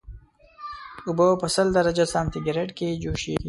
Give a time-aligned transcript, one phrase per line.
[1.07, 3.35] اوبه په سل درجه سانتي ګریډ کې جوشیږي